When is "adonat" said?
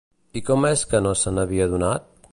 1.71-2.13